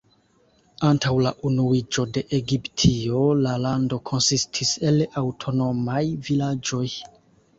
Antaŭ 0.91 1.11
la 1.25 1.31
unuiĝo 1.49 2.05
de 2.15 2.23
Egiptio, 2.37 3.21
la 3.43 3.53
lando 3.65 3.99
konsistis 4.11 4.71
el 4.91 4.97
aŭtonomaj 5.23 6.01
vilaĝoj. 6.29 6.85